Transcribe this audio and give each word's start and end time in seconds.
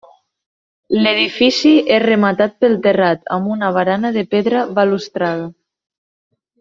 L'edifici 1.03 1.73
és 1.97 2.01
rematat 2.03 2.55
pel 2.65 2.73
terrat, 2.87 3.21
amb 3.37 3.53
una 3.57 3.69
barana 3.77 4.13
de 4.17 4.25
pedra 4.33 4.65
balustrada. 4.81 5.47